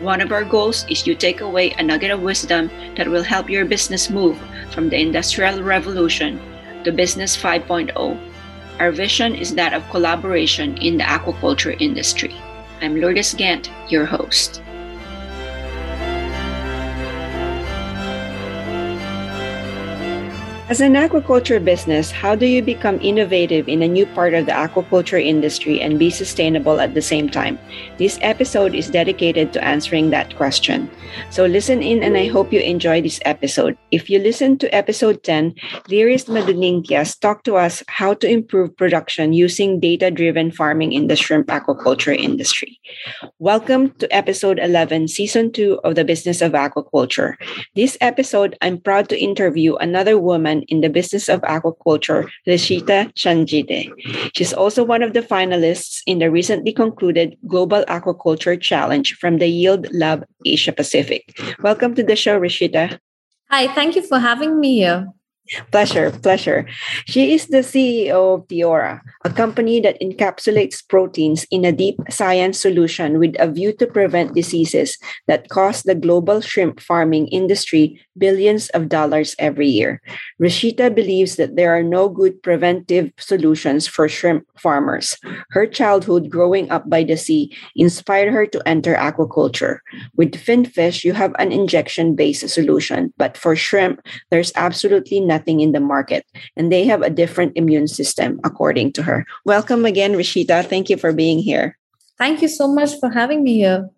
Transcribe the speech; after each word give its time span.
One 0.00 0.22
of 0.22 0.32
our 0.32 0.44
goals 0.44 0.86
is 0.88 1.02
to 1.02 1.14
take 1.14 1.42
away 1.42 1.72
a 1.72 1.82
nugget 1.82 2.10
of 2.10 2.22
wisdom 2.22 2.70
that 2.96 3.06
will 3.06 3.22
help 3.22 3.50
your 3.50 3.66
business 3.66 4.08
move 4.08 4.40
from 4.70 4.88
the 4.88 4.98
Industrial 4.98 5.62
Revolution 5.62 6.40
to 6.84 6.90
Business 6.90 7.36
5.0. 7.36 7.92
Our 8.78 8.92
vision 8.92 9.34
is 9.34 9.54
that 9.56 9.74
of 9.74 9.86
collaboration 9.90 10.78
in 10.78 10.96
the 10.96 11.04
aquaculture 11.04 11.76
industry. 11.78 12.34
I'm 12.80 12.98
Lourdes 12.98 13.34
Gant, 13.34 13.70
your 13.90 14.06
host. 14.06 14.62
As 20.70 20.80
an 20.80 20.94
aquaculture 20.94 21.58
business, 21.58 22.12
how 22.12 22.36
do 22.36 22.46
you 22.46 22.62
become 22.62 23.00
innovative 23.00 23.68
in 23.68 23.82
a 23.82 23.88
new 23.88 24.06
part 24.06 24.34
of 24.34 24.46
the 24.46 24.52
aquaculture 24.52 25.20
industry 25.20 25.80
and 25.80 25.98
be 25.98 26.10
sustainable 26.10 26.78
at 26.78 26.94
the 26.94 27.02
same 27.02 27.28
time? 27.28 27.58
This 27.98 28.20
episode 28.22 28.76
is 28.76 28.88
dedicated 28.88 29.52
to 29.52 29.64
answering 29.64 30.10
that 30.10 30.36
question. 30.36 30.88
So 31.30 31.44
listen 31.44 31.82
in 31.82 32.04
and 32.04 32.16
I 32.16 32.28
hope 32.28 32.52
you 32.52 32.60
enjoy 32.60 33.02
this 33.02 33.18
episode. 33.24 33.76
If 33.90 34.08
you 34.08 34.20
listen 34.20 34.58
to 34.58 34.72
episode 34.72 35.24
10, 35.24 35.54
Liris 35.90 36.30
Maduningtyas 36.30 37.18
talked 37.18 37.46
to 37.46 37.56
us 37.56 37.82
how 37.88 38.14
to 38.14 38.30
improve 38.30 38.76
production 38.76 39.32
using 39.32 39.80
data-driven 39.80 40.52
farming 40.52 40.92
in 40.92 41.08
the 41.08 41.16
shrimp 41.16 41.48
aquaculture 41.48 42.16
industry. 42.16 42.78
Welcome 43.40 43.90
to 43.98 44.06
episode 44.14 44.60
11, 44.60 45.08
season 45.08 45.50
2 45.50 45.80
of 45.82 45.96
the 45.96 46.04
Business 46.04 46.40
of 46.40 46.52
Aquaculture. 46.52 47.34
This 47.74 47.98
episode, 48.00 48.56
I'm 48.62 48.78
proud 48.78 49.08
to 49.08 49.18
interview 49.18 49.74
another 49.74 50.16
woman 50.16 50.59
in 50.68 50.80
the 50.80 50.88
business 50.88 51.28
of 51.28 51.40
aquaculture, 51.42 52.28
Rishita 52.46 53.12
Changede. 53.14 53.92
She's 54.34 54.52
also 54.52 54.84
one 54.84 55.02
of 55.02 55.12
the 55.12 55.22
finalists 55.22 56.00
in 56.06 56.18
the 56.18 56.30
recently 56.30 56.72
concluded 56.72 57.36
Global 57.46 57.84
Aquaculture 57.88 58.60
Challenge 58.60 59.14
from 59.14 59.38
the 59.38 59.46
Yield 59.46 59.92
Lab 59.92 60.24
Asia 60.44 60.72
Pacific. 60.72 61.38
Welcome 61.62 61.94
to 61.94 62.02
the 62.02 62.16
show, 62.16 62.40
Rishita. 62.40 62.98
Hi, 63.50 63.66
thank 63.74 63.96
you 63.96 64.02
for 64.02 64.18
having 64.18 64.60
me 64.60 64.76
here. 64.76 65.08
Pleasure, 65.72 66.12
pleasure. 66.12 66.64
She 67.06 67.34
is 67.34 67.48
the 67.48 67.66
CEO 67.66 68.38
of 68.38 68.46
Teora, 68.46 69.00
a 69.24 69.30
company 69.30 69.80
that 69.80 70.00
encapsulates 70.00 70.78
proteins 70.86 71.44
in 71.50 71.64
a 71.64 71.72
deep 71.72 71.98
science 72.08 72.60
solution 72.60 73.18
with 73.18 73.34
a 73.40 73.50
view 73.50 73.72
to 73.82 73.86
prevent 73.86 74.34
diseases 74.34 74.96
that 75.26 75.48
cost 75.48 75.86
the 75.86 75.96
global 75.96 76.40
shrimp 76.40 76.78
farming 76.78 77.26
industry 77.28 78.00
billions 78.16 78.68
of 78.70 78.88
dollars 78.88 79.34
every 79.40 79.66
year. 79.66 80.00
Rishita 80.40 80.94
believes 80.94 81.34
that 81.34 81.56
there 81.56 81.74
are 81.74 81.82
no 81.82 82.08
good 82.08 82.40
preventive 82.44 83.10
solutions 83.18 83.88
for 83.88 84.08
shrimp 84.08 84.46
farmers. 84.56 85.18
Her 85.50 85.66
childhood 85.66 86.30
growing 86.30 86.70
up 86.70 86.88
by 86.88 87.02
the 87.02 87.16
sea 87.16 87.50
inspired 87.74 88.32
her 88.32 88.46
to 88.46 88.62
enter 88.68 88.94
aquaculture. 88.94 89.78
With 90.14 90.36
finfish, 90.36 91.02
you 91.02 91.12
have 91.14 91.34
an 91.40 91.50
injection 91.50 92.14
based 92.14 92.48
solution, 92.48 93.12
but 93.16 93.36
for 93.36 93.56
shrimp, 93.56 94.06
there's 94.30 94.52
absolutely 94.54 95.18
nothing 95.18 95.39
nothing 95.40 95.60
in 95.60 95.72
the 95.72 95.80
market 95.80 96.26
and 96.56 96.70
they 96.70 96.84
have 96.84 97.00
a 97.00 97.08
different 97.08 97.56
immune 97.56 97.88
system 97.88 98.38
according 98.44 98.92
to 98.92 99.02
her 99.02 99.24
welcome 99.44 99.86
again 99.88 100.12
rishita 100.12 100.64
thank 100.64 100.90
you 100.90 100.96
for 100.96 101.12
being 101.12 101.38
here 101.38 101.78
thank 102.18 102.42
you 102.42 102.48
so 102.48 102.68
much 102.68 102.92
for 103.00 103.08
having 103.08 103.42
me 103.42 103.54
here 103.54 103.88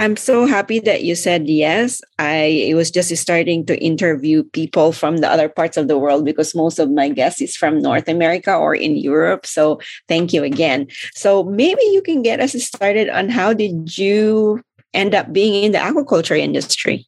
I'm 0.00 0.16
so 0.16 0.46
happy 0.46 0.80
that 0.80 1.04
you 1.04 1.14
said 1.14 1.48
yes. 1.48 2.02
I 2.18 2.72
was 2.74 2.90
just 2.90 3.14
starting 3.16 3.64
to 3.66 3.78
interview 3.78 4.42
people 4.42 4.90
from 4.90 5.18
the 5.18 5.30
other 5.30 5.48
parts 5.48 5.76
of 5.76 5.86
the 5.86 5.98
world 5.98 6.24
because 6.24 6.54
most 6.54 6.80
of 6.80 6.90
my 6.90 7.08
guests 7.08 7.40
is 7.40 7.54
from 7.54 7.78
North 7.78 8.08
America 8.08 8.50
or 8.50 8.74
in 8.74 8.96
Europe. 8.96 9.46
So 9.46 9.78
thank 10.08 10.32
you 10.32 10.42
again. 10.42 10.88
So 11.14 11.44
maybe 11.44 11.86
you 11.94 12.02
can 12.02 12.22
get 12.22 12.40
us 12.40 12.52
started 12.64 13.08
on 13.08 13.28
how 13.28 13.52
did 13.52 13.96
you 13.96 14.60
end 14.92 15.14
up 15.14 15.32
being 15.32 15.54
in 15.62 15.70
the 15.70 15.78
aquaculture 15.78 16.38
industry? 16.38 17.06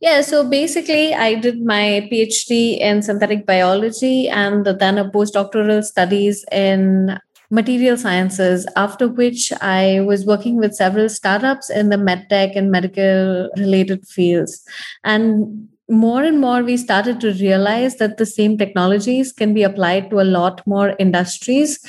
Yeah, 0.00 0.20
so 0.20 0.48
basically, 0.48 1.12
I 1.12 1.34
did 1.34 1.64
my 1.64 2.08
PhD 2.12 2.78
in 2.78 3.02
synthetic 3.02 3.44
biology 3.44 4.28
and 4.28 4.64
then 4.64 4.96
a 4.96 5.10
postdoctoral 5.10 5.82
studies 5.82 6.44
in 6.52 7.18
material 7.50 7.96
sciences, 7.96 8.66
after 8.76 9.08
which 9.08 9.52
I 9.60 10.00
was 10.02 10.24
working 10.24 10.56
with 10.56 10.74
several 10.74 11.08
startups 11.08 11.68
in 11.68 11.88
the 11.88 11.96
medtech 11.96 12.56
and 12.56 12.70
medical 12.70 13.50
related 13.56 14.06
fields. 14.06 14.62
And 15.02 15.68
more 15.88 16.22
and 16.22 16.40
more, 16.40 16.62
we 16.62 16.76
started 16.76 17.20
to 17.22 17.32
realize 17.32 17.96
that 17.96 18.18
the 18.18 18.26
same 18.26 18.56
technologies 18.56 19.32
can 19.32 19.52
be 19.52 19.64
applied 19.64 20.10
to 20.10 20.20
a 20.20 20.30
lot 20.30 20.64
more 20.64 20.94
industries. 21.00 21.80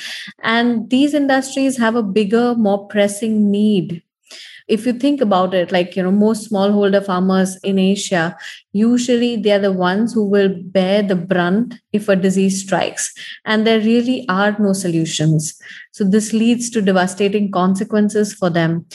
And 0.42 0.90
these 0.90 1.14
industries 1.14 1.76
have 1.76 1.94
a 1.94 2.02
bigger, 2.02 2.56
more 2.56 2.88
pressing 2.88 3.52
need 3.52 4.02
if 4.76 4.86
you 4.86 4.92
think 4.92 5.20
about 5.20 5.54
it 5.54 5.72
like 5.72 5.96
you 5.96 6.02
know 6.02 6.12
most 6.12 6.50
smallholder 6.50 7.04
farmers 7.04 7.56
in 7.62 7.78
asia 7.78 8.24
usually 8.72 9.36
they're 9.36 9.58
the 9.58 9.72
ones 9.72 10.12
who 10.12 10.24
will 10.24 10.48
bear 10.48 11.02
the 11.02 11.16
brunt 11.16 11.74
if 11.92 12.08
a 12.08 12.16
disease 12.16 12.62
strikes. 12.62 13.12
And 13.44 13.66
there 13.66 13.80
really 13.80 14.26
are 14.28 14.56
no 14.58 14.72
solutions. 14.72 15.60
So 15.92 16.04
this 16.04 16.32
leads 16.32 16.70
to 16.70 16.82
devastating 16.82 17.50
consequences 17.50 18.32
for 18.34 18.50
them 18.50 18.86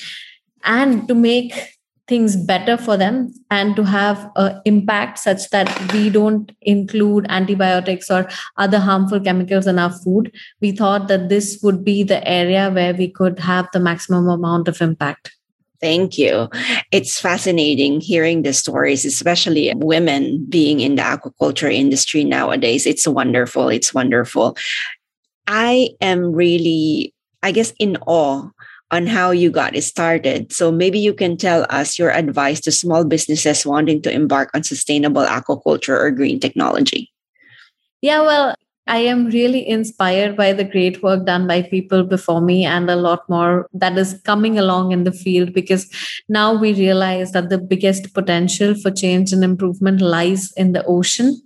and 0.64 1.08
to 1.08 1.16
make 1.16 1.72
things 2.08 2.36
better 2.36 2.78
for 2.78 2.98
them 2.98 3.34
and 3.50 3.76
to 3.76 3.84
have 3.84 4.30
an 4.36 4.62
impact 4.66 5.18
such 5.18 5.50
that 5.50 5.92
we 5.92 6.08
don't 6.12 6.52
include 6.62 7.26
antibiotics 7.30 8.12
or 8.12 8.30
other 8.58 8.78
harmful 8.78 9.20
chemicals 9.20 9.66
in 9.66 9.80
our 9.80 9.92
food. 9.92 10.32
We 10.62 10.72
thought 10.72 11.08
that 11.08 11.30
this 11.30 11.60
would 11.64 11.84
be 11.84 12.04
the 12.04 12.26
area 12.28 12.70
where 12.70 12.94
we 12.94 13.10
could 13.10 13.40
have 13.40 13.68
the 13.74 13.80
maximum 13.80 14.30
amount 14.30 14.68
of 14.68 14.82
impact 14.82 15.36
Thank 15.82 16.18
you. 16.18 16.50
It's 16.92 17.20
fascinating 17.20 18.02
hearing 18.02 18.44
the 18.44 18.54
stories, 18.54 19.06
especially 19.06 19.74
women 19.76 20.46
being 20.50 20.80
in 20.80 20.96
the 20.96 21.02
aquaculture 21.02 21.72
industry 21.72 22.24
nowadays. 22.24 22.86
It's 22.86 23.08
wonderful. 23.08 23.70
It's 23.70 23.94
wonderful. 23.94 24.58
I 25.48 25.90
am 26.02 26.34
really, 26.34 27.14
I 27.44 27.52
guess, 27.52 27.74
in 27.80 27.98
awe 28.08 28.50
on 28.92 29.08
how 29.08 29.32
you 29.32 29.50
got 29.50 29.76
it 29.76 29.84
started. 29.84 30.54
So 30.54 30.72
maybe 30.72 31.00
you 31.00 31.14
can 31.14 31.38
tell 31.38 31.66
us 31.70 32.00
your 32.00 32.12
advice 32.12 32.62
to 32.62 32.72
small 32.72 33.04
businesses 33.04 33.66
wanting 33.66 34.02
to 34.04 34.12
embark 34.12 34.52
on 34.54 34.64
sustainable 34.64 35.26
aquaculture 35.26 35.98
or 36.00 36.12
green 36.12 36.40
technology. 36.40 37.12
Yeah, 38.02 38.22
well, 38.22 38.56
I 38.88 39.00
am 39.00 39.26
really 39.28 39.68
inspired 39.68 40.38
by 40.38 40.54
the 40.54 40.64
great 40.64 41.02
work 41.02 41.26
done 41.26 41.48
by 41.48 41.64
people 41.64 42.04
before 42.04 42.40
me 42.40 42.66
and 42.66 42.90
a 42.90 42.96
lot 42.96 43.28
more 43.28 43.68
that 43.74 43.98
is 43.98 44.22
coming 44.24 44.60
along 44.60 44.92
in 44.92 45.06
the 45.06 45.12
field 45.12 45.54
because 45.54 45.90
now 46.30 46.54
we 46.54 46.74
realize 46.74 47.32
that 47.32 47.50
the 47.50 47.58
biggest 47.58 48.14
potential 48.14 48.76
for 48.76 48.92
change 48.92 49.34
and 49.34 49.44
improvement 49.44 50.02
lies 50.02 50.52
in 50.54 50.74
the 50.74 50.86
ocean. 50.86 51.42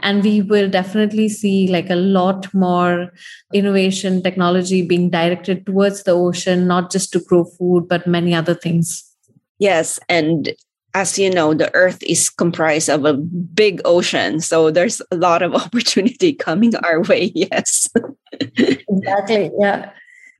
And 0.00 0.24
we 0.24 0.42
will 0.42 0.68
definitely 0.68 1.28
see 1.28 1.68
like 1.68 1.90
a 1.90 1.96
lot 1.96 2.52
more 2.52 3.12
innovation 3.52 4.22
technology 4.22 4.82
being 4.82 5.10
directed 5.10 5.66
towards 5.66 6.02
the 6.02 6.12
ocean, 6.12 6.66
not 6.66 6.90
just 6.90 7.12
to 7.12 7.20
grow 7.20 7.44
food, 7.44 7.86
but 7.88 8.06
many 8.06 8.34
other 8.34 8.54
things. 8.54 9.04
Yes. 9.60 10.00
And 10.08 10.54
as 10.94 11.18
you 11.18 11.30
know, 11.30 11.54
the 11.54 11.72
earth 11.74 12.02
is 12.02 12.28
comprised 12.28 12.88
of 12.88 13.04
a 13.04 13.14
big 13.14 13.80
ocean. 13.84 14.40
So 14.40 14.70
there's 14.70 15.00
a 15.10 15.16
lot 15.16 15.42
of 15.42 15.54
opportunity 15.62 16.32
coming 16.32 16.74
our 16.76 17.02
way. 17.02 17.32
Yes. 17.34 17.88
exactly. 18.40 19.50
Yeah. 19.58 19.90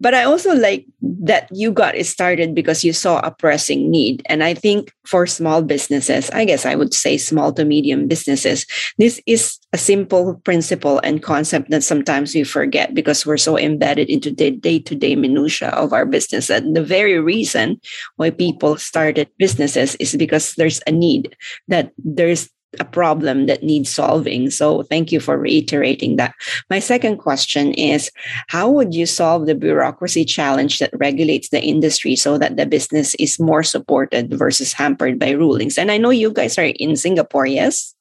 But 0.00 0.14
I 0.14 0.24
also 0.24 0.54
like 0.54 0.86
that 1.22 1.48
you 1.52 1.70
got 1.70 1.94
it 1.94 2.06
started 2.06 2.54
because 2.54 2.82
you 2.82 2.92
saw 2.92 3.20
a 3.20 3.30
pressing 3.30 3.90
need. 3.90 4.22
And 4.26 4.42
I 4.42 4.54
think 4.54 4.92
for 5.04 5.26
small 5.26 5.62
businesses, 5.62 6.30
I 6.30 6.44
guess 6.44 6.64
I 6.64 6.74
would 6.74 6.94
say 6.94 7.18
small 7.18 7.52
to 7.52 7.64
medium 7.64 8.08
businesses, 8.08 8.66
this 8.96 9.20
is 9.26 9.58
a 9.72 9.78
simple 9.78 10.40
principle 10.44 11.00
and 11.04 11.22
concept 11.22 11.70
that 11.70 11.84
sometimes 11.84 12.34
we 12.34 12.44
forget 12.44 12.94
because 12.94 13.26
we're 13.26 13.36
so 13.36 13.58
embedded 13.58 14.08
into 14.08 14.30
the 14.30 14.50
day-to-day 14.50 15.16
minutia 15.16 15.68
of 15.68 15.92
our 15.92 16.06
business. 16.06 16.50
And 16.50 16.74
the 16.74 16.82
very 16.82 17.20
reason 17.20 17.80
why 18.16 18.30
people 18.30 18.76
started 18.78 19.28
businesses 19.38 19.96
is 19.96 20.16
because 20.16 20.54
there's 20.54 20.80
a 20.86 20.92
need 20.92 21.36
that 21.68 21.92
there's 21.98 22.48
a 22.78 22.84
problem 22.84 23.46
that 23.46 23.62
needs 23.62 23.90
solving. 23.90 24.50
So 24.50 24.82
thank 24.84 25.10
you 25.10 25.18
for 25.18 25.36
reiterating 25.36 26.16
that. 26.16 26.34
My 26.68 26.78
second 26.78 27.18
question 27.18 27.74
is 27.74 28.10
how 28.46 28.70
would 28.70 28.94
you 28.94 29.06
solve 29.06 29.46
the 29.46 29.54
bureaucracy 29.54 30.24
challenge 30.24 30.78
that 30.78 30.90
regulates 30.94 31.48
the 31.48 31.60
industry 31.60 32.14
so 32.14 32.38
that 32.38 32.56
the 32.56 32.66
business 32.66 33.14
is 33.16 33.40
more 33.40 33.62
supported 33.62 34.32
versus 34.38 34.72
hampered 34.72 35.18
by 35.18 35.30
rulings? 35.30 35.78
And 35.78 35.90
I 35.90 35.98
know 35.98 36.10
you 36.10 36.32
guys 36.32 36.58
are 36.58 36.64
in 36.64 36.96
Singapore, 36.96 37.46
yes? 37.46 37.94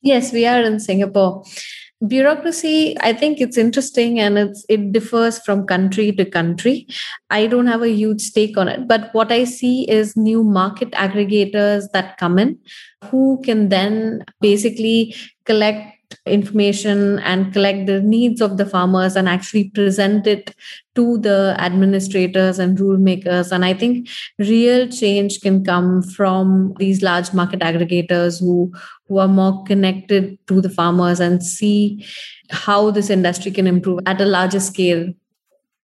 Yes, 0.00 0.32
we 0.32 0.46
are 0.46 0.62
in 0.62 0.80
Singapore 0.80 1.44
bureaucracy 2.08 2.96
i 3.00 3.12
think 3.12 3.40
it's 3.40 3.56
interesting 3.56 4.18
and 4.20 4.38
it's 4.38 4.64
it 4.68 4.92
differs 4.92 5.38
from 5.38 5.66
country 5.66 6.12
to 6.12 6.24
country. 6.24 6.86
I 7.30 7.46
don't 7.46 7.66
have 7.66 7.82
a 7.82 7.88
huge 7.88 8.20
stake 8.20 8.56
on 8.56 8.68
it 8.68 8.86
but 8.86 9.10
what 9.12 9.32
i 9.32 9.44
see 9.44 9.88
is 9.90 10.16
new 10.16 10.42
market 10.42 10.90
aggregators 10.92 11.90
that 11.92 12.16
come 12.18 12.38
in 12.38 12.58
who 13.10 13.40
can 13.44 13.68
then 13.68 14.24
basically 14.40 15.14
collect 15.44 15.93
information 16.26 17.18
and 17.20 17.52
collect 17.52 17.86
the 17.86 18.00
needs 18.00 18.40
of 18.40 18.56
the 18.56 18.66
farmers 18.66 19.16
and 19.16 19.28
actually 19.28 19.70
present 19.70 20.26
it 20.26 20.54
to 20.94 21.18
the 21.18 21.56
administrators 21.58 22.58
and 22.58 22.78
rule 22.78 22.96
makers 22.96 23.50
and 23.50 23.64
i 23.64 23.74
think 23.74 24.08
real 24.38 24.88
change 24.88 25.40
can 25.40 25.64
come 25.64 26.02
from 26.02 26.72
these 26.78 27.02
large 27.02 27.32
market 27.32 27.60
aggregators 27.60 28.40
who 28.40 28.72
who 29.08 29.18
are 29.18 29.28
more 29.28 29.62
connected 29.64 30.38
to 30.46 30.60
the 30.60 30.70
farmers 30.70 31.20
and 31.20 31.42
see 31.42 32.04
how 32.50 32.90
this 32.90 33.10
industry 33.10 33.50
can 33.50 33.66
improve 33.66 34.00
at 34.06 34.20
a 34.20 34.24
larger 34.24 34.60
scale. 34.60 35.12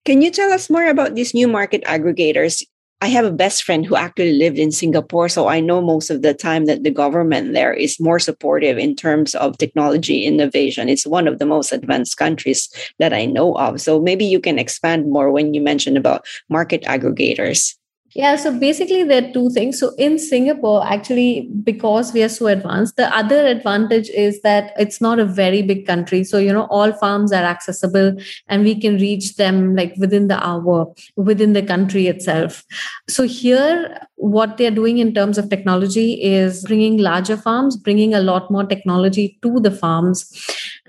Can 0.05 0.21
you 0.21 0.31
tell 0.31 0.51
us 0.51 0.69
more 0.69 0.87
about 0.87 1.15
these 1.15 1.33
new 1.33 1.47
market 1.47 1.83
aggregators 1.83 2.63
I 2.99 3.07
have 3.09 3.25
a 3.25 3.31
best 3.31 3.63
friend 3.63 3.85
who 3.85 3.95
actually 3.95 4.33
lived 4.33 4.57
in 4.57 4.71
Singapore. 4.71 5.29
So 5.29 5.47
I 5.47 5.59
know 5.59 5.81
most 5.81 6.09
of 6.09 6.23
the 6.23 6.33
time 6.33 6.65
that 6.65 6.83
the 6.83 6.89
government 6.89 7.53
there 7.53 7.71
is 7.71 7.99
more 7.99 8.17
supportive 8.17 8.79
in 8.79 8.95
terms 8.95 9.35
of 9.35 9.57
technology 9.57 10.25
innovation. 10.25 10.89
It's 10.89 11.05
one 11.05 11.27
of 11.27 11.37
the 11.37 11.45
most 11.45 11.71
advanced 11.71 12.17
countries 12.17 12.67
that 12.97 13.13
I 13.13 13.25
know 13.25 13.53
of. 13.55 13.79
So 13.81 14.01
maybe 14.01 14.25
you 14.25 14.39
can 14.39 14.57
expand 14.57 15.11
more 15.11 15.31
when 15.31 15.53
you 15.53 15.61
mentioned 15.61 15.97
about 15.97 16.25
market 16.49 16.81
aggregators. 16.83 17.75
Yeah, 18.17 18.35
so 18.35 18.51
basically, 18.57 19.03
there 19.03 19.23
are 19.23 19.31
two 19.31 19.51
things. 19.51 19.79
So, 19.79 19.93
in 19.95 20.17
Singapore, 20.17 20.83
actually, 20.83 21.51
because 21.63 22.13
we 22.13 22.23
are 22.23 22.29
so 22.29 22.47
advanced, 22.47 22.95
the 22.95 23.15
other 23.15 23.45
advantage 23.45 24.09
is 24.09 24.41
that 24.41 24.73
it's 24.79 24.99
not 24.99 25.19
a 25.19 25.25
very 25.25 25.61
big 25.61 25.85
country. 25.85 26.23
So, 26.23 26.39
you 26.39 26.51
know, 26.51 26.65
all 26.71 26.91
farms 26.93 27.31
are 27.31 27.43
accessible 27.43 28.17
and 28.47 28.63
we 28.63 28.81
can 28.81 28.95
reach 28.95 29.35
them 29.35 29.75
like 29.75 29.93
within 29.99 30.29
the 30.29 30.43
hour, 30.43 30.91
within 31.15 31.53
the 31.53 31.61
country 31.61 32.07
itself. 32.07 32.65
So, 33.07 33.21
here, 33.21 33.99
what 34.15 34.57
they're 34.57 34.71
doing 34.71 34.97
in 34.97 35.13
terms 35.13 35.37
of 35.37 35.51
technology 35.51 36.13
is 36.13 36.63
bringing 36.63 36.97
larger 36.97 37.37
farms, 37.37 37.77
bringing 37.77 38.15
a 38.15 38.19
lot 38.19 38.49
more 38.49 38.65
technology 38.65 39.37
to 39.43 39.59
the 39.59 39.69
farms. 39.69 40.25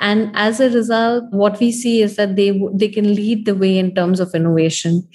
And 0.00 0.30
as 0.34 0.60
a 0.60 0.70
result, 0.70 1.24
what 1.30 1.60
we 1.60 1.72
see 1.72 2.00
is 2.00 2.16
that 2.16 2.36
they, 2.36 2.58
they 2.72 2.88
can 2.88 3.14
lead 3.14 3.44
the 3.44 3.54
way 3.54 3.78
in 3.78 3.94
terms 3.94 4.18
of 4.18 4.34
innovation. 4.34 5.06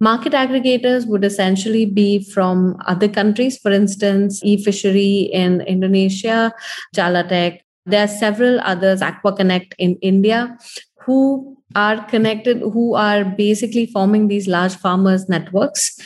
Market 0.00 0.32
aggregators 0.32 1.06
would 1.06 1.24
essentially 1.24 1.86
be 1.86 2.22
from 2.30 2.76
other 2.86 3.08
countries, 3.08 3.58
for 3.58 3.70
instance, 3.70 4.42
eFishery 4.42 5.30
in 5.30 5.60
Indonesia, 5.62 6.52
Jalatech. 6.94 7.60
There 7.86 8.04
are 8.04 8.08
several 8.08 8.60
others, 8.60 9.02
Aqua 9.02 9.36
Connect 9.36 9.74
in 9.78 9.96
India, 10.02 10.56
who 11.00 11.56
are 11.74 12.04
connected, 12.04 12.60
who 12.60 12.94
are 12.94 13.24
basically 13.24 13.86
forming 13.86 14.28
these 14.28 14.48
large 14.48 14.74
farmers' 14.74 15.28
networks 15.28 15.98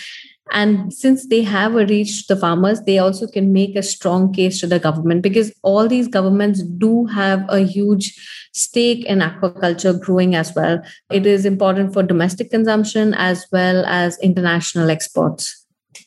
and 0.51 0.93
since 0.93 1.27
they 1.27 1.43
have 1.43 1.75
a 1.75 1.87
reach 1.87 2.27
to 2.27 2.35
the 2.35 2.41
farmers, 2.41 2.81
they 2.83 2.99
also 2.99 3.27
can 3.27 3.53
make 3.53 3.77
a 3.77 3.83
strong 3.83 4.33
case 4.33 4.61
to 4.61 4.67
the 4.67 4.79
government 4.79 5.23
because 5.23 5.53
all 5.63 5.89
these 5.89 6.09
governments 6.09 6.63
do 6.63 7.07
have 7.07 7.45
a 7.49 7.61
huge 7.61 8.15
stake 8.53 9.05
in 9.05 9.21
aquaculture 9.21 10.01
growing 10.01 10.35
as 10.35 10.55
well. 10.55 10.83
It 11.11 11.27
is 11.27 11.45
important 11.45 11.93
for 11.93 12.03
domestic 12.03 12.51
consumption 12.51 13.15
as 13.15 13.47
well 13.53 13.85
as 13.87 14.19
international 14.19 14.91
exports 14.91 15.65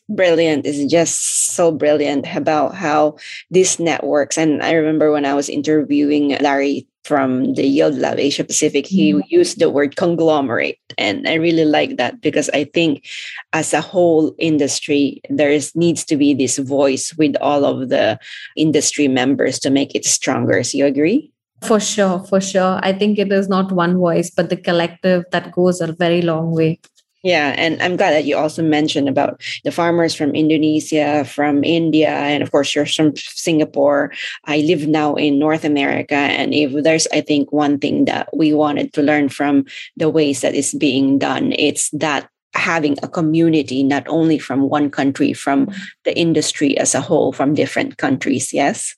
brilliant 0.08 0.66
is 0.66 0.90
just 0.90 1.54
so 1.54 1.70
brilliant 1.70 2.26
about 2.34 2.74
how 2.74 3.16
this 3.50 3.78
networks 3.78 4.36
and 4.36 4.62
i 4.62 4.72
remember 4.72 5.12
when 5.12 5.24
i 5.24 5.34
was 5.34 5.48
interviewing 5.48 6.36
larry 6.40 6.86
from 7.04 7.54
the 7.54 7.64
Yield 7.64 7.96
Lab 7.98 8.18
Asia 8.18 8.44
Pacific, 8.44 8.86
he 8.86 9.12
mm-hmm. 9.12 9.26
used 9.28 9.58
the 9.58 9.70
word 9.70 9.96
conglomerate. 9.96 10.78
And 10.98 11.28
I 11.28 11.34
really 11.34 11.64
like 11.64 11.96
that 11.96 12.20
because 12.20 12.48
I 12.50 12.64
think 12.64 13.06
as 13.52 13.72
a 13.72 13.80
whole 13.80 14.34
industry, 14.38 15.20
there 15.28 15.50
is 15.50 15.74
needs 15.74 16.04
to 16.06 16.16
be 16.16 16.34
this 16.34 16.58
voice 16.58 17.12
with 17.14 17.34
all 17.40 17.64
of 17.64 17.88
the 17.88 18.18
industry 18.56 19.08
members 19.08 19.58
to 19.60 19.70
make 19.70 19.94
it 19.94 20.04
stronger. 20.04 20.62
So 20.62 20.78
you 20.78 20.86
agree? 20.86 21.32
For 21.62 21.78
sure, 21.78 22.18
for 22.18 22.40
sure. 22.40 22.80
I 22.82 22.92
think 22.92 23.18
it 23.18 23.30
is 23.30 23.48
not 23.48 23.70
one 23.70 23.96
voice, 23.96 24.30
but 24.30 24.50
the 24.50 24.56
collective 24.56 25.24
that 25.30 25.52
goes 25.52 25.80
a 25.80 25.92
very 25.92 26.20
long 26.20 26.50
way. 26.50 26.80
Yeah, 27.22 27.54
and 27.56 27.80
I'm 27.80 27.96
glad 27.96 28.10
that 28.12 28.24
you 28.24 28.36
also 28.36 28.62
mentioned 28.62 29.08
about 29.08 29.40
the 29.62 29.70
farmers 29.70 30.12
from 30.12 30.34
Indonesia, 30.34 31.24
from 31.24 31.62
India, 31.62 32.10
and 32.10 32.42
of 32.42 32.50
course 32.50 32.74
you're 32.74 32.86
from 32.86 33.14
Singapore. 33.16 34.12
I 34.46 34.58
live 34.58 34.88
now 34.88 35.14
in 35.14 35.38
North 35.38 35.64
America, 35.64 36.16
and 36.16 36.52
if 36.52 36.72
there's, 36.82 37.06
I 37.12 37.20
think, 37.20 37.52
one 37.52 37.78
thing 37.78 38.06
that 38.06 38.28
we 38.36 38.52
wanted 38.52 38.92
to 38.94 39.02
learn 39.02 39.28
from 39.28 39.66
the 39.96 40.10
ways 40.10 40.40
that 40.40 40.56
it's 40.56 40.74
being 40.74 41.18
done, 41.18 41.52
it's 41.52 41.90
that 41.90 42.28
having 42.54 42.96
a 43.02 43.08
community 43.08 43.82
not 43.82 44.06
only 44.08 44.38
from 44.38 44.68
one 44.68 44.90
country, 44.90 45.32
from 45.32 45.66
mm. 45.66 45.76
the 46.04 46.18
industry 46.18 46.76
as 46.76 46.94
a 46.94 47.00
whole, 47.00 47.32
from 47.32 47.54
different 47.54 47.98
countries. 47.98 48.52
Yes. 48.52 48.96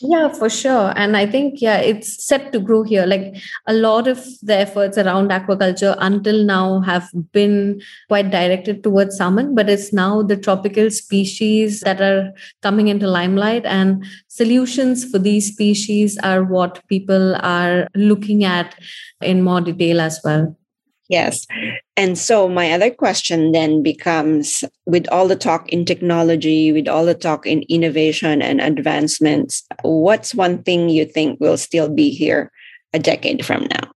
Yeah, 0.00 0.28
for 0.28 0.50
sure. 0.50 0.92
And 0.96 1.16
I 1.16 1.24
think, 1.24 1.62
yeah, 1.62 1.78
it's 1.78 2.26
set 2.26 2.52
to 2.52 2.58
grow 2.58 2.82
here. 2.82 3.06
Like 3.06 3.36
a 3.66 3.72
lot 3.72 4.08
of 4.08 4.24
the 4.42 4.56
efforts 4.56 4.98
around 4.98 5.30
aquaculture 5.30 5.96
until 6.00 6.44
now 6.44 6.80
have 6.80 7.08
been 7.32 7.80
quite 8.08 8.30
directed 8.30 8.82
towards 8.82 9.16
salmon, 9.16 9.54
but 9.54 9.70
it's 9.70 9.92
now 9.92 10.22
the 10.22 10.36
tropical 10.36 10.90
species 10.90 11.80
that 11.80 12.00
are 12.00 12.32
coming 12.60 12.88
into 12.88 13.06
limelight. 13.06 13.64
And 13.64 14.04
solutions 14.28 15.04
for 15.08 15.18
these 15.18 15.52
species 15.52 16.18
are 16.18 16.42
what 16.42 16.86
people 16.88 17.36
are 17.36 17.88
looking 17.94 18.44
at 18.44 18.74
in 19.22 19.42
more 19.42 19.60
detail 19.60 20.00
as 20.00 20.20
well. 20.24 20.56
Yes. 21.08 21.46
And 21.96 22.16
so 22.16 22.48
my 22.48 22.72
other 22.72 22.90
question 22.90 23.52
then 23.52 23.82
becomes 23.82 24.64
with 24.86 25.06
all 25.12 25.28
the 25.28 25.36
talk 25.36 25.68
in 25.70 25.84
technology, 25.84 26.72
with 26.72 26.88
all 26.88 27.04
the 27.04 27.14
talk 27.14 27.46
in 27.46 27.62
innovation 27.68 28.40
and 28.40 28.60
advancements, 28.60 29.62
what's 29.82 30.34
one 30.34 30.62
thing 30.62 30.88
you 30.88 31.04
think 31.04 31.38
will 31.40 31.58
still 31.58 31.90
be 31.90 32.10
here 32.10 32.50
a 32.94 32.98
decade 32.98 33.44
from 33.44 33.66
now? 33.70 33.90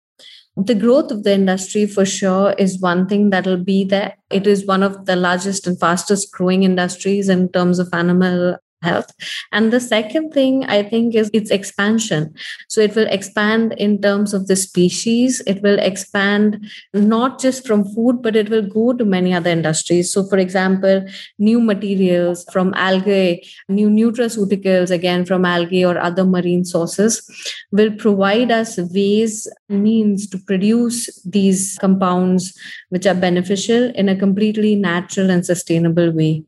The 0.57 0.75
growth 0.75 1.13
of 1.13 1.23
the 1.23 1.35
industry 1.35 1.87
for 1.87 2.05
sure 2.05 2.53
is 2.59 2.81
one 2.81 3.07
thing 3.07 3.31
that'll 3.31 3.63
be 3.63 3.85
there. 3.85 4.17
It 4.29 4.47
is 4.47 4.67
one 4.67 4.83
of 4.83 5.07
the 5.07 5.15
largest 5.15 5.67
and 5.67 5.79
fastest 5.79 6.33
growing 6.33 6.65
industries 6.65 7.29
in 7.29 7.49
terms 7.51 7.79
of 7.79 7.89
animal 7.93 8.57
health. 8.83 9.13
And 9.53 9.73
the 9.73 9.81
second 9.81 10.33
thing 10.33 10.65
i 10.67 10.83
think 10.83 11.15
is 11.15 11.31
its 11.33 11.51
expansion. 11.51 12.35
So 12.69 12.81
it 12.81 12.95
will 12.95 13.07
expand 13.09 13.75
in 13.79 14.01
terms 14.01 14.35
of 14.35 14.47
the 14.47 14.57
species. 14.57 15.43
It 15.47 15.63
will 15.63 15.79
expand 15.79 16.67
not 16.95 17.41
just 17.41 17.67
from 17.67 17.85
food 17.85 18.23
but 18.23 18.37
it 18.37 18.49
will 18.49 18.63
go 18.63 18.93
to 18.93 19.05
many 19.05 19.35
other 19.35 19.51
industries. 19.51 20.13
So 20.13 20.25
for 20.25 20.39
example 20.39 21.05
new 21.39 21.61
materials 21.61 22.45
from 22.53 22.73
algae 22.75 23.47
new 23.69 23.89
nutraceuticals 23.91 24.91
again 24.91 25.25
from 25.25 25.45
algae 25.45 25.85
or 25.85 25.99
other 25.99 26.25
marine 26.25 26.65
sources 26.65 27.23
will 27.73 27.91
provide 27.97 28.51
us 28.51 28.79
ways 28.95 29.49
means 29.69 30.27
to 30.29 30.39
produce 30.39 31.23
these 31.25 31.77
compounds 31.81 32.57
which 32.91 33.07
are 33.07 33.15
beneficial 33.15 33.91
in 33.95 34.09
a 34.09 34.17
completely 34.17 34.75
natural 34.75 35.31
and 35.31 35.45
sustainable 35.45 36.11
way 36.13 36.45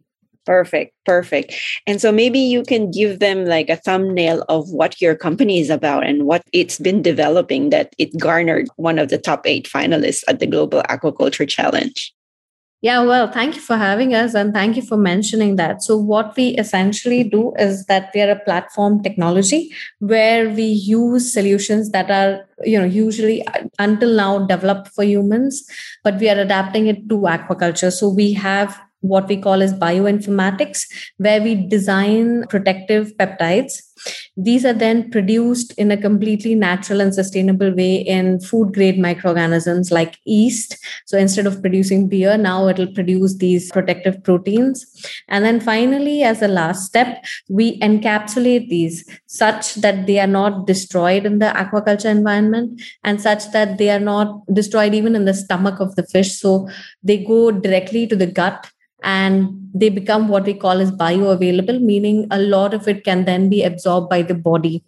Perfect, 0.50 0.92
perfect. 1.06 1.54
And 1.86 2.00
so 2.00 2.10
maybe 2.10 2.40
you 2.40 2.64
can 2.64 2.90
give 2.90 3.20
them 3.20 3.44
like 3.44 3.68
a 3.68 3.76
thumbnail 3.76 4.44
of 4.48 4.68
what 4.70 5.00
your 5.00 5.14
company 5.14 5.60
is 5.60 5.70
about 5.70 6.04
and 6.04 6.24
what 6.26 6.42
it's 6.52 6.76
been 6.76 7.02
developing 7.02 7.70
that 7.70 7.94
it 7.98 8.18
garnered 8.18 8.66
one 8.74 8.98
of 8.98 9.10
the 9.10 9.18
top 9.18 9.46
eight 9.46 9.68
finalists 9.68 10.24
at 10.26 10.40
the 10.40 10.48
Global 10.48 10.82
Aquaculture 10.90 11.48
Challenge. 11.48 12.12
Yeah, 12.82 13.04
well, 13.04 13.30
thank 13.30 13.54
you 13.54 13.60
for 13.60 13.76
having 13.76 14.12
us 14.12 14.34
and 14.34 14.52
thank 14.52 14.74
you 14.74 14.82
for 14.82 14.96
mentioning 14.96 15.54
that. 15.54 15.84
So, 15.84 15.96
what 15.96 16.36
we 16.36 16.48
essentially 16.56 17.22
do 17.22 17.52
is 17.56 17.86
that 17.86 18.10
we 18.12 18.22
are 18.22 18.30
a 18.30 18.40
platform 18.40 19.04
technology 19.04 19.70
where 20.00 20.50
we 20.50 20.64
use 20.64 21.32
solutions 21.32 21.90
that 21.90 22.10
are, 22.10 22.48
you 22.64 22.76
know, 22.76 22.86
usually 22.86 23.46
until 23.78 24.16
now 24.16 24.46
developed 24.46 24.88
for 24.88 25.04
humans, 25.04 25.64
but 26.02 26.18
we 26.18 26.28
are 26.28 26.40
adapting 26.40 26.88
it 26.88 27.08
to 27.08 27.18
aquaculture. 27.18 27.92
So, 27.92 28.08
we 28.08 28.32
have 28.32 28.80
what 29.00 29.28
we 29.28 29.36
call 29.36 29.62
as 29.62 29.72
bioinformatics, 29.74 30.86
where 31.18 31.42
we 31.42 31.54
design 31.54 32.44
protective 32.48 33.12
peptides. 33.16 33.82
These 34.36 34.64
are 34.64 34.72
then 34.72 35.10
produced 35.10 35.72
in 35.72 35.90
a 35.90 35.96
completely 35.96 36.54
natural 36.54 37.00
and 37.00 37.14
sustainable 37.14 37.74
way 37.74 37.96
in 37.96 38.40
food 38.40 38.72
grade 38.72 38.98
microorganisms 38.98 39.90
like 39.90 40.16
yeast. 40.24 40.78
So 41.04 41.18
instead 41.18 41.46
of 41.46 41.60
producing 41.60 42.08
beer, 42.08 42.38
now 42.38 42.66
it'll 42.68 42.94
produce 42.94 43.36
these 43.36 43.70
protective 43.70 44.22
proteins. 44.24 44.86
And 45.28 45.44
then 45.44 45.60
finally, 45.60 46.22
as 46.22 46.40
a 46.40 46.48
last 46.48 46.86
step, 46.86 47.22
we 47.48 47.78
encapsulate 47.80 48.70
these 48.70 49.04
such 49.26 49.74
that 49.76 50.06
they 50.06 50.18
are 50.18 50.26
not 50.26 50.66
destroyed 50.66 51.26
in 51.26 51.38
the 51.38 51.52
aquaculture 51.54 52.10
environment 52.10 52.80
and 53.04 53.20
such 53.20 53.50
that 53.52 53.76
they 53.76 53.90
are 53.90 54.00
not 54.00 54.42
destroyed 54.52 54.94
even 54.94 55.14
in 55.14 55.26
the 55.26 55.34
stomach 55.34 55.78
of 55.78 55.94
the 55.96 56.06
fish. 56.06 56.40
So 56.40 56.68
they 57.02 57.22
go 57.22 57.50
directly 57.50 58.06
to 58.06 58.16
the 58.16 58.26
gut 58.26 58.70
and 59.02 59.48
they 59.72 59.88
become 59.88 60.28
what 60.28 60.44
we 60.44 60.54
call 60.54 60.80
as 60.80 60.90
bioavailable 60.90 61.80
meaning 61.80 62.26
a 62.30 62.38
lot 62.38 62.74
of 62.74 62.88
it 62.88 63.04
can 63.04 63.24
then 63.24 63.48
be 63.48 63.62
absorbed 63.62 64.08
by 64.08 64.22
the 64.22 64.34
body. 64.34 64.82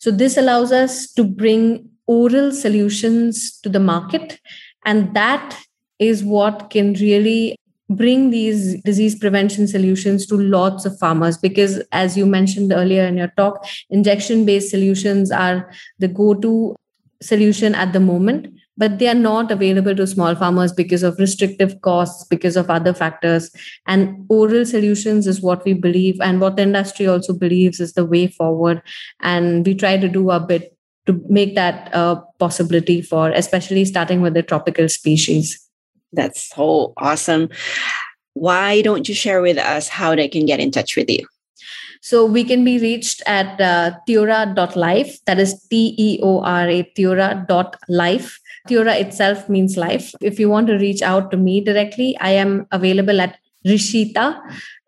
So 0.00 0.10
this 0.10 0.36
allows 0.36 0.72
us 0.72 1.10
to 1.12 1.24
bring 1.24 1.88
oral 2.06 2.52
solutions 2.52 3.58
to 3.60 3.68
the 3.68 3.80
market. 3.80 4.40
And 4.84 5.14
that 5.14 5.58
is 5.98 6.22
what 6.22 6.70
can 6.70 6.94
really 6.94 7.56
bring 7.90 8.30
these 8.30 8.82
disease 8.82 9.14
prevention 9.18 9.68
solutions 9.68 10.26
to 10.26 10.36
lots 10.36 10.84
of 10.84 10.98
farmers. 10.98 11.38
Because 11.38 11.82
as 11.92 12.16
you 12.16 12.26
mentioned 12.26 12.72
earlier 12.72 13.04
in 13.04 13.16
your 13.16 13.32
talk 13.36 13.66
injection 13.90 14.44
based 14.44 14.70
solutions 14.70 15.30
are 15.30 15.70
the 15.98 16.08
go 16.08 16.34
to 16.34 16.74
solution 17.22 17.74
at 17.74 17.92
the 17.92 18.00
moment 18.00 18.48
but 18.76 18.98
they 18.98 19.08
are 19.08 19.14
not 19.14 19.50
available 19.50 19.94
to 19.94 20.06
small 20.06 20.34
farmers 20.34 20.72
because 20.72 21.02
of 21.02 21.18
restrictive 21.18 21.80
costs 21.82 22.24
because 22.24 22.56
of 22.56 22.70
other 22.70 22.92
factors 22.92 23.50
and 23.86 24.26
oral 24.28 24.64
solutions 24.64 25.26
is 25.26 25.40
what 25.40 25.64
we 25.64 25.72
believe 25.72 26.20
and 26.20 26.40
what 26.40 26.56
the 26.56 26.62
industry 26.62 27.06
also 27.06 27.32
believes 27.32 27.80
is 27.80 27.92
the 27.92 28.04
way 28.04 28.26
forward 28.26 28.82
and 29.20 29.66
we 29.66 29.74
try 29.74 29.96
to 29.96 30.08
do 30.08 30.30
our 30.30 30.40
bit 30.40 30.76
to 31.06 31.20
make 31.28 31.54
that 31.54 31.90
a 31.92 32.20
possibility 32.38 33.02
for 33.02 33.30
especially 33.30 33.84
starting 33.84 34.20
with 34.20 34.34
the 34.34 34.42
tropical 34.42 34.88
species 34.88 35.60
that's 36.12 36.48
so 36.54 36.92
awesome 36.96 37.48
why 38.32 38.82
don't 38.82 39.08
you 39.08 39.14
share 39.14 39.40
with 39.40 39.58
us 39.58 39.88
how 39.88 40.14
they 40.14 40.28
can 40.28 40.44
get 40.46 40.60
in 40.60 40.70
touch 40.70 40.96
with 40.96 41.08
you 41.08 41.26
so 42.04 42.26
we 42.26 42.44
can 42.44 42.64
be 42.64 42.78
reached 42.78 43.22
at 43.24 43.58
uh, 43.58 43.96
teora.life. 44.06 45.24
That 45.24 45.40
is 45.40 45.66
T 45.70 45.94
E 45.96 46.20
O 46.22 46.42
R 46.42 46.68
A, 46.68 46.82
teora.life. 46.94 48.38
Teora 48.68 48.98
itself 48.98 49.48
means 49.48 49.76
life. 49.76 50.14
If 50.20 50.38
you 50.38 50.48
want 50.48 50.68
to 50.68 50.78
reach 50.78 51.02
out 51.02 51.30
to 51.30 51.36
me 51.36 51.60
directly, 51.60 52.16
I 52.20 52.30
am 52.30 52.66
available 52.72 53.20
at 53.20 53.38
rishita 53.66 54.40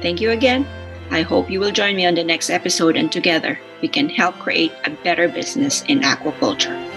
Thank 0.00 0.20
you 0.20 0.30
again. 0.30 0.64
I 1.10 1.22
hope 1.22 1.50
you 1.50 1.58
will 1.58 1.72
join 1.72 1.96
me 1.96 2.06
on 2.06 2.14
the 2.14 2.22
next 2.22 2.50
episode 2.50 2.96
and 2.96 3.10
together 3.10 3.58
we 3.80 3.88
can 3.88 4.08
help 4.08 4.38
create 4.38 4.70
a 4.84 4.90
better 4.90 5.26
business 5.28 5.82
in 5.88 5.98
aquaculture. 6.00 6.87